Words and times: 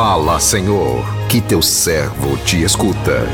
Fala, 0.00 0.38
Senhor, 0.38 1.04
que 1.28 1.40
teu 1.40 1.60
servo 1.60 2.36
te 2.44 2.62
escuta. 2.62 3.26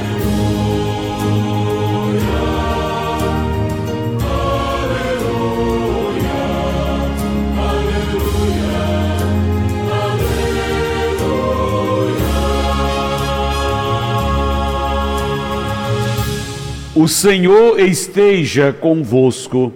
O 16.95 17.07
Senhor 17.07 17.79
esteja 17.79 18.73
convosco, 18.73 19.71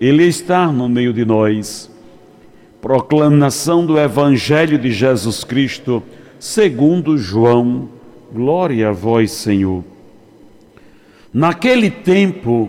Ele 0.00 0.24
está 0.24 0.66
no 0.66 0.88
meio 0.88 1.12
de 1.12 1.24
nós. 1.24 1.88
Proclamação 2.80 3.86
do 3.86 3.96
Evangelho 3.96 4.76
de 4.76 4.90
Jesus 4.90 5.44
Cristo, 5.44 6.02
segundo 6.42 7.16
João. 7.16 7.88
Glória 8.34 8.88
a 8.88 8.92
vós, 8.92 9.30
Senhor. 9.30 9.84
Naquele 11.32 11.88
tempo, 11.88 12.68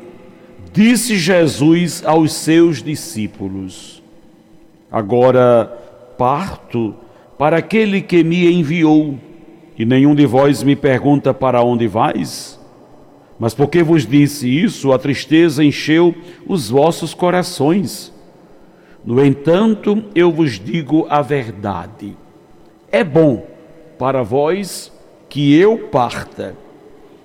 disse 0.71 1.17
Jesus 1.17 2.05
aos 2.05 2.33
seus 2.33 2.83
discípulos: 2.83 4.03
Agora 4.91 5.65
parto 6.19 6.93
para 7.35 7.57
aquele 7.57 7.99
que 7.99 8.23
me 8.23 8.47
enviou, 8.53 9.17
e 9.75 9.83
nenhum 9.83 10.13
de 10.13 10.27
vós 10.27 10.61
me 10.61 10.75
pergunta 10.75 11.33
para 11.33 11.63
onde 11.63 11.87
vais? 11.87 12.59
Mas 13.39 13.55
porque 13.55 13.81
vos 13.81 14.05
disse 14.05 14.47
isso, 14.47 14.93
a 14.93 14.99
tristeza 14.99 15.63
encheu 15.63 16.13
os 16.45 16.69
vossos 16.69 17.15
corações. 17.15 18.13
No 19.03 19.25
entanto, 19.25 20.03
eu 20.13 20.31
vos 20.31 20.59
digo 20.59 21.07
a 21.09 21.23
verdade. 21.23 22.15
É 22.91 23.03
bom 23.03 23.52
para 23.97 24.23
vós 24.23 24.91
que 25.29 25.55
eu 25.55 25.77
parta. 25.77 26.55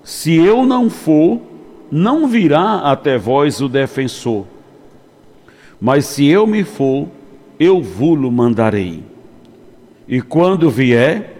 Se 0.02 0.34
eu 0.34 0.64
não 0.64 0.88
for, 0.88 1.40
não 1.90 2.26
virá 2.26 2.80
até 2.90 3.18
vós 3.18 3.60
o 3.60 3.68
defensor. 3.68 4.46
Mas 5.80 6.06
se 6.06 6.26
eu 6.26 6.46
me 6.46 6.64
for, 6.64 7.08
eu 7.58 7.82
vou-lo 7.82 8.30
mandarei. 8.30 9.02
E 10.06 10.20
quando 10.20 10.70
vier, 10.70 11.36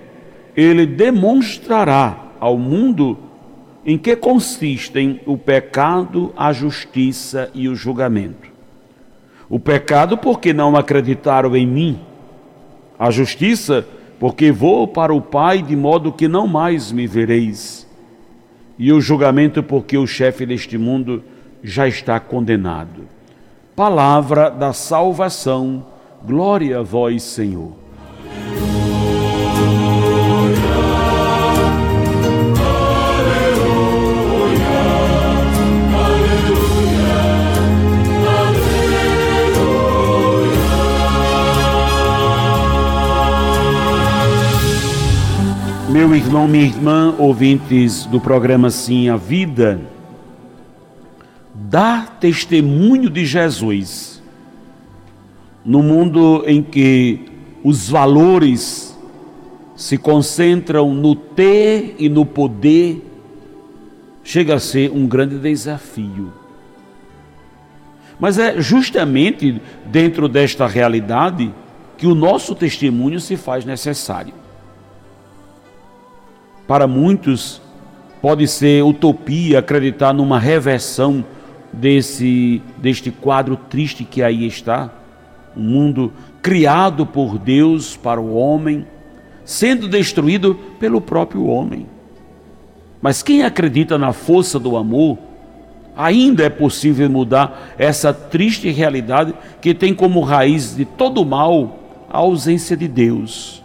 ele 0.57 0.85
demonstrará 0.85 2.33
ao 2.39 2.59
mundo 2.59 3.17
em 3.85 3.97
que 3.97 4.15
consistem 4.15 5.21
o 5.25 5.39
pecado, 5.39 6.33
a 6.37 6.53
justiça 6.53 7.51
e 7.55 7.69
o 7.69 7.75
julgamento. 7.75 8.49
O 9.49 9.59
pecado, 9.59 10.19
porque 10.19 10.53
não 10.53 10.77
acreditaram 10.77 11.57
em 11.57 11.67
mim. 11.67 12.01
A 12.99 13.11
justiça, 13.11 13.87
porque 13.87 13.98
vou 14.53 14.89
para 14.89 15.15
o 15.15 15.21
Pai 15.21 15.63
de 15.63 15.77
modo 15.77 16.13
que 16.13 16.27
não 16.27 16.47
mais 16.47 16.91
me 16.91 17.07
vereis. 17.07 17.87
E 18.79 18.93
o 18.93 19.01
julgamento, 19.01 19.63
porque 19.63 19.97
o 19.97 20.07
chefe 20.07 20.47
deste 20.47 20.79
mundo 20.79 21.23
já 21.63 21.87
está 21.89 22.19
condenado. 22.21 23.03
Palavra 23.75 24.51
da 24.51 24.73
salvação, 24.73 25.87
glória 26.25 26.79
a 26.81 26.83
vós, 26.83 27.23
Senhor. 27.23 27.88
Meu 45.91 46.15
irmão, 46.15 46.47
minha 46.47 46.67
irmã, 46.67 47.15
ouvintes 47.19 48.05
do 48.05 48.21
programa 48.21 48.69
Sim 48.69 49.09
a 49.09 49.17
Vida, 49.17 49.81
dar 51.55 52.19
testemunho 52.21 53.09
de 53.09 53.25
Jesus 53.25 54.23
no 55.65 55.83
mundo 55.83 56.45
em 56.47 56.63
que 56.63 57.21
os 57.65 57.89
valores 57.89 58.99
se 59.75 59.97
concentram 59.97 60.93
no 60.93 61.17
ter 61.17 61.97
e 61.99 62.07
no 62.11 62.27
poder, 62.27 63.03
chega 64.23 64.57
a 64.57 64.61
ser 64.61 64.91
um 64.91 65.07
grande 65.07 65.39
desafio. 65.39 66.31
Mas 68.21 68.39
é 68.39 68.61
justamente 68.61 69.59
dentro 69.87 70.29
desta 70.29 70.67
realidade 70.67 71.51
que 71.97 72.07
o 72.07 72.15
nosso 72.15 72.55
testemunho 72.55 73.19
se 73.19 73.39
faz 73.39 73.65
necessário. 73.65 74.35
Para 76.69 76.87
muitos, 76.87 77.63
pode 78.21 78.47
ser 78.47 78.85
utopia 78.85 79.61
acreditar 79.61 80.13
numa 80.13 80.39
reversão 80.39 81.25
desse, 81.73 82.61
deste 82.77 83.11
quadro 83.11 83.57
triste 83.57 84.05
que 84.05 84.23
aí 84.23 84.47
está. 84.47 84.93
Um 85.57 85.63
mundo 85.63 86.13
criado 86.43 87.07
por 87.07 87.39
Deus 87.39 87.97
para 87.97 88.21
o 88.21 88.35
homem, 88.35 88.87
sendo 89.47 89.89
destruído 89.89 90.55
pelo 90.79 91.01
próprio 91.01 91.47
homem. 91.47 91.87
Mas 93.01 93.23
quem 93.23 93.45
acredita 93.45 93.97
na 93.97 94.13
força 94.13 94.59
do 94.59 94.77
amor, 94.77 95.17
ainda 95.97 96.45
é 96.45 96.51
possível 96.51 97.09
mudar 97.09 97.73
essa 97.79 98.13
triste 98.13 98.69
realidade 98.71 99.33
que 99.63 99.73
tem 99.73 99.95
como 99.95 100.21
raiz 100.21 100.77
de 100.77 100.85
todo 100.85 101.25
mal 101.25 101.79
a 102.11 102.19
ausência 102.19 102.77
de 102.77 102.87
Deus. 102.87 103.63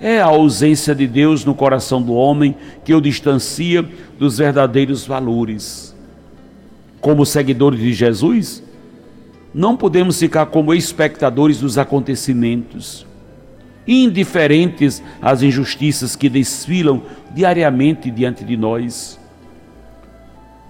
É 0.00 0.20
a 0.20 0.26
ausência 0.26 0.94
de 0.94 1.06
Deus 1.06 1.44
no 1.44 1.54
coração 1.54 2.02
do 2.02 2.12
homem 2.12 2.54
que 2.84 2.94
o 2.94 3.00
distancia 3.00 3.84
dos 4.18 4.38
verdadeiros 4.38 5.06
valores. 5.06 5.94
Como 7.00 7.24
seguidores 7.24 7.80
de 7.80 7.92
Jesus, 7.94 8.62
não 9.54 9.74
podemos 9.74 10.18
ficar 10.18 10.46
como 10.46 10.74
espectadores 10.74 11.60
dos 11.60 11.78
acontecimentos, 11.78 13.06
indiferentes 13.88 15.02
às 15.22 15.42
injustiças 15.42 16.14
que 16.14 16.28
desfilam 16.28 17.02
diariamente 17.34 18.10
diante 18.10 18.44
de 18.44 18.56
nós. 18.56 19.18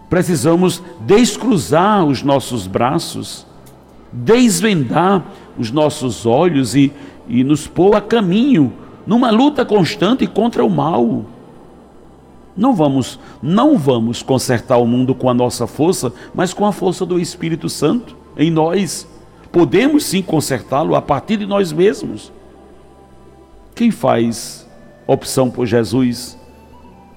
Precisamos 0.09 0.81
descruzar 1.01 2.05
os 2.05 2.23
nossos 2.23 2.69
braços, 2.69 3.45
desvendar 4.13 5.25
os 5.59 5.73
nossos 5.73 6.25
olhos 6.25 6.77
e, 6.77 6.93
e 7.29 7.43
nos 7.43 7.67
pôr 7.67 7.97
a 7.97 8.01
caminho 8.01 8.73
numa 9.07 9.31
luta 9.31 9.65
constante 9.65 10.27
contra 10.27 10.65
o 10.65 10.71
mal. 10.71 11.25
Não 12.57 12.75
vamos, 12.75 13.21
não 13.43 13.79
vamos 13.79 14.23
consertar 14.23 14.79
o 14.79 14.87
mundo 14.87 15.15
com 15.15 15.31
a 15.31 15.35
nossa 15.35 15.67
força, 15.67 16.13
mas 16.35 16.53
com 16.53 16.67
a 16.67 16.73
força 16.73 17.07
do 17.07 17.19
Espírito 17.19 17.69
Santo 17.69 18.17
em 18.37 18.51
nós. 18.51 19.07
Podemos 19.53 20.05
sim 20.05 20.23
consertá-lo 20.23 20.97
a 20.97 21.03
partir 21.03 21.37
de 21.37 21.47
nós 21.47 21.73
mesmos. 21.73 22.33
Quem 23.75 23.91
faz 23.91 24.67
opção 25.07 25.51
por 25.51 25.67
Jesus 25.67 26.37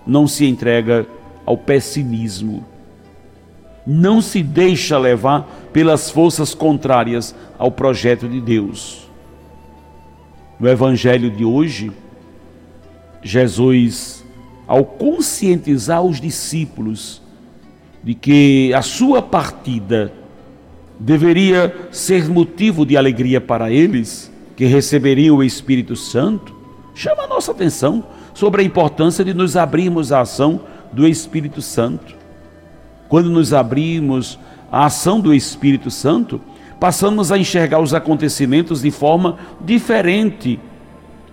não 0.05 0.27
se 0.27 0.45
entrega 0.45 1.07
ao 1.45 1.57
pessimismo. 1.57 2.65
Não 3.87 4.21
se 4.21 4.43
deixa 4.43 4.97
levar 4.99 5.47
pelas 5.73 6.11
forças 6.11 6.53
contrárias 6.53 7.33
ao 7.57 7.71
projeto 7.71 8.27
de 8.27 8.39
Deus 8.39 9.08
no 10.59 10.67
Evangelho 10.67 11.31
de 11.31 11.45
hoje, 11.45 11.91
Jesus, 13.23 14.25
ao 14.67 14.83
conscientizar 14.83 16.03
os 16.03 16.19
discípulos 16.19 17.21
de 18.03 18.13
que 18.13 18.73
a 18.73 18.81
sua 18.81 19.21
partida 19.21 20.11
deveria 20.99 21.73
ser 21.91 22.27
motivo 22.27 22.85
de 22.85 22.97
alegria 22.97 23.39
para 23.39 23.71
eles, 23.71 24.31
que 24.55 24.65
receberiam 24.65 25.37
o 25.37 25.43
Espírito 25.43 25.95
Santo, 25.95 26.53
chama 26.93 27.23
a 27.23 27.27
nossa 27.27 27.51
atenção 27.51 28.03
sobre 28.33 28.61
a 28.61 28.65
importância 28.65 29.23
de 29.23 29.33
nos 29.33 29.55
abrirmos 29.55 30.11
à 30.11 30.21
ação 30.21 30.61
do 30.91 31.07
Espírito 31.07 31.61
Santo. 31.61 32.15
Quando 33.07 33.29
nos 33.29 33.53
abrimos 33.53 34.37
à 34.69 34.85
ação 34.85 35.21
do 35.21 35.33
Espírito 35.33 35.89
Santo, 35.89 36.41
passamos 36.79 37.31
a 37.31 37.37
enxergar 37.37 37.79
os 37.79 37.93
acontecimentos 37.93 38.81
de 38.81 38.89
forma 38.89 39.37
diferente, 39.59 40.59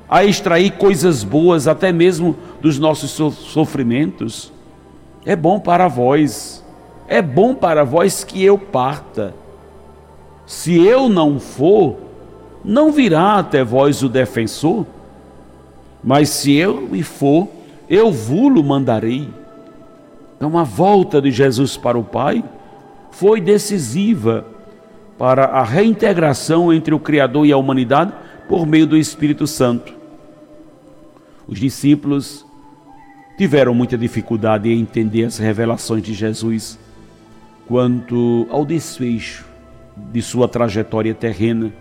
a 0.08 0.24
extrair 0.24 0.72
coisas 0.72 1.22
boas 1.22 1.68
até 1.68 1.92
mesmo 1.92 2.36
dos 2.60 2.78
nossos 2.78 3.10
sofrimentos. 3.10 4.52
É 5.24 5.36
bom 5.36 5.60
para 5.60 5.88
vós, 5.88 6.64
é 7.06 7.22
bom 7.22 7.54
para 7.54 7.84
vós 7.84 8.24
que 8.24 8.44
eu 8.44 8.58
parta. 8.58 9.34
Se 10.44 10.80
eu 10.84 11.08
não 11.08 11.38
for, 11.38 11.96
não 12.64 12.90
virá 12.90 13.38
até 13.38 13.62
vós 13.62 14.02
o 14.02 14.08
defensor, 14.08 14.86
mas 16.02 16.28
se 16.28 16.54
eu 16.54 16.82
me 16.82 17.02
for, 17.02 17.48
eu 17.88 18.10
vos 18.10 18.64
mandarei. 18.64 19.28
Então 20.36 20.56
a 20.58 20.64
volta 20.64 21.20
de 21.20 21.30
Jesus 21.30 21.76
para 21.76 21.98
o 21.98 22.04
Pai 22.04 22.44
foi 23.10 23.40
decisiva 23.40 24.55
para 25.18 25.46
a 25.46 25.62
reintegração 25.62 26.72
entre 26.72 26.94
o 26.94 27.00
Criador 27.00 27.46
e 27.46 27.52
a 27.52 27.56
humanidade 27.56 28.12
por 28.48 28.66
meio 28.66 28.86
do 28.86 28.96
Espírito 28.96 29.46
Santo. 29.46 29.94
Os 31.48 31.58
discípulos 31.58 32.44
tiveram 33.36 33.74
muita 33.74 33.96
dificuldade 33.96 34.70
em 34.70 34.80
entender 34.80 35.24
as 35.24 35.38
revelações 35.38 36.02
de 36.02 36.14
Jesus 36.14 36.78
quanto 37.66 38.46
ao 38.50 38.64
desfecho 38.64 39.44
de 40.12 40.22
sua 40.22 40.48
trajetória 40.48 41.14
terrena. 41.14 41.72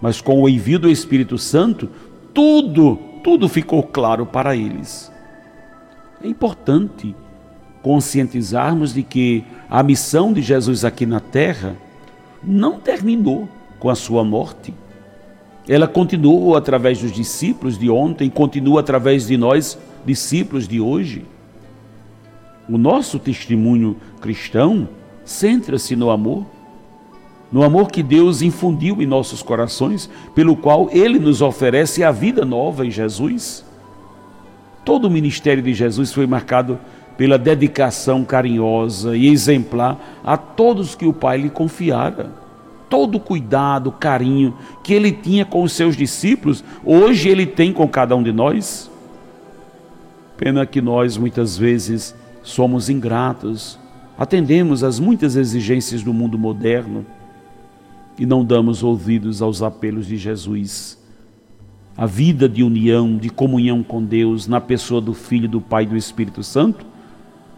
Mas 0.00 0.20
com 0.20 0.42
o 0.42 0.48
envio 0.48 0.78
do 0.78 0.90
Espírito 0.90 1.38
Santo, 1.38 1.88
tudo, 2.34 2.96
tudo 3.22 3.48
ficou 3.48 3.82
claro 3.82 4.26
para 4.26 4.56
eles. 4.56 5.12
É 6.22 6.26
importante 6.26 7.14
conscientizarmos 7.82 8.94
de 8.94 9.02
que 9.02 9.44
a 9.68 9.82
missão 9.82 10.32
de 10.32 10.40
Jesus 10.40 10.84
aqui 10.84 11.04
na 11.04 11.20
terra 11.20 11.76
não 12.44 12.78
terminou 12.78 13.48
com 13.78 13.88
a 13.88 13.94
sua 13.94 14.24
morte. 14.24 14.74
Ela 15.68 15.86
continuou 15.86 16.56
através 16.56 17.00
dos 17.00 17.12
discípulos 17.12 17.78
de 17.78 17.88
ontem, 17.88 18.28
continua 18.28 18.80
através 18.80 19.26
de 19.26 19.36
nós, 19.36 19.78
discípulos 20.04 20.66
de 20.66 20.80
hoje. 20.80 21.24
O 22.68 22.76
nosso 22.76 23.18
testemunho 23.18 23.96
cristão 24.20 24.88
centra-se 25.24 25.94
no 25.94 26.10
amor, 26.10 26.46
no 27.50 27.62
amor 27.62 27.90
que 27.90 28.02
Deus 28.02 28.40
infundiu 28.40 29.02
em 29.02 29.06
nossos 29.06 29.42
corações, 29.42 30.08
pelo 30.34 30.56
qual 30.56 30.88
Ele 30.90 31.18
nos 31.18 31.42
oferece 31.42 32.02
a 32.02 32.10
vida 32.10 32.44
nova 32.44 32.86
em 32.86 32.90
Jesus. 32.90 33.64
Todo 34.84 35.04
o 35.04 35.10
ministério 35.10 35.62
de 35.62 35.74
Jesus 35.74 36.12
foi 36.12 36.26
marcado 36.26 36.78
pela 37.16 37.38
dedicação 37.38 38.24
carinhosa 38.24 39.16
e 39.16 39.28
exemplar 39.28 40.20
a 40.24 40.36
todos 40.36 40.94
que 40.94 41.06
o 41.06 41.12
Pai 41.12 41.38
lhe 41.38 41.50
confiara. 41.50 42.30
Todo 42.88 43.16
o 43.16 43.20
cuidado, 43.20 43.90
carinho 43.90 44.54
que 44.82 44.92
ele 44.92 45.12
tinha 45.12 45.44
com 45.44 45.62
os 45.62 45.72
seus 45.72 45.96
discípulos, 45.96 46.62
hoje 46.84 47.28
ele 47.28 47.46
tem 47.46 47.72
com 47.72 47.88
cada 47.88 48.14
um 48.14 48.22
de 48.22 48.32
nós. 48.32 48.90
Pena 50.36 50.66
que 50.66 50.80
nós 50.80 51.16
muitas 51.16 51.56
vezes 51.56 52.14
somos 52.42 52.90
ingratos, 52.90 53.78
atendemos 54.18 54.82
às 54.82 54.98
muitas 54.98 55.36
exigências 55.36 56.02
do 56.02 56.12
mundo 56.12 56.38
moderno 56.38 57.06
e 58.18 58.26
não 58.26 58.44
damos 58.44 58.82
ouvidos 58.82 59.40
aos 59.40 59.62
apelos 59.62 60.06
de 60.06 60.16
Jesus. 60.16 61.00
A 61.96 62.06
vida 62.06 62.48
de 62.48 62.62
união, 62.62 63.16
de 63.16 63.30
comunhão 63.30 63.82
com 63.82 64.02
Deus 64.02 64.46
na 64.46 64.60
pessoa 64.60 65.00
do 65.00 65.14
Filho, 65.14 65.48
do 65.48 65.60
Pai 65.60 65.84
e 65.84 65.86
do 65.86 65.96
Espírito 65.96 66.42
Santo 66.42 66.91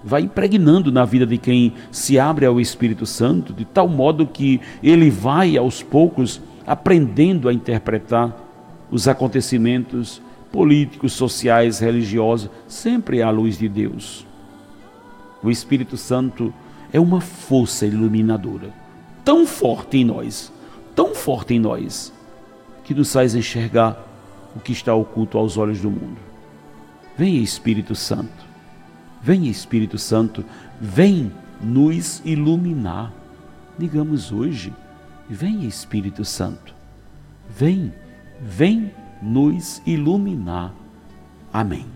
vai 0.04 0.22
impregnando 0.22 0.92
na 0.92 1.04
vida 1.04 1.26
de 1.26 1.38
quem 1.38 1.72
se 1.90 2.18
abre 2.18 2.44
ao 2.44 2.60
Espírito 2.60 3.06
Santo, 3.06 3.54
de 3.54 3.64
tal 3.64 3.88
modo 3.88 4.26
que 4.26 4.60
ele 4.82 5.08
vai 5.10 5.56
aos 5.56 5.82
poucos 5.82 6.42
aprendendo 6.66 7.48
a 7.48 7.52
interpretar 7.52 8.36
os 8.90 9.08
acontecimentos 9.08 10.20
políticos, 10.52 11.14
sociais, 11.14 11.78
religiosos, 11.78 12.50
sempre 12.68 13.22
à 13.22 13.30
luz 13.30 13.58
de 13.58 13.68
Deus. 13.68 14.26
O 15.42 15.50
Espírito 15.50 15.96
Santo 15.96 16.52
é 16.92 17.00
uma 17.00 17.20
força 17.20 17.86
iluminadora, 17.86 18.72
tão 19.24 19.46
forte 19.46 19.98
em 19.98 20.04
nós, 20.04 20.52
tão 20.94 21.14
forte 21.14 21.54
em 21.54 21.58
nós, 21.58 22.12
que 22.84 22.94
nos 22.94 23.12
faz 23.12 23.34
enxergar 23.34 24.06
o 24.54 24.60
que 24.60 24.72
está 24.72 24.94
oculto 24.94 25.38
aos 25.38 25.56
olhos 25.56 25.80
do 25.80 25.90
mundo. 25.90 26.18
Venha 27.16 27.40
Espírito 27.40 27.94
Santo 27.94 28.53
Vem 29.24 29.48
Espírito 29.48 29.96
Santo, 29.96 30.44
vem 30.78 31.32
nos 31.58 32.20
iluminar. 32.26 33.10
Digamos 33.78 34.30
hoje, 34.30 34.70
vem 35.30 35.64
Espírito 35.64 36.26
Santo, 36.26 36.74
vem, 37.48 37.90
vem 38.38 38.92
nos 39.22 39.80
iluminar. 39.86 40.74
Amém. 41.50 41.86